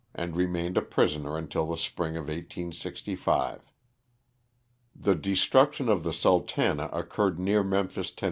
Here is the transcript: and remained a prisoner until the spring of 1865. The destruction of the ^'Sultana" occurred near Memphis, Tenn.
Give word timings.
and 0.15 0.35
remained 0.35 0.79
a 0.79 0.81
prisoner 0.81 1.37
until 1.37 1.67
the 1.67 1.77
spring 1.77 2.17
of 2.17 2.23
1865. 2.23 3.61
The 4.95 5.13
destruction 5.13 5.89
of 5.89 6.01
the 6.01 6.09
^'Sultana" 6.09 6.89
occurred 6.91 7.37
near 7.39 7.63
Memphis, 7.63 8.09
Tenn. 8.09 8.19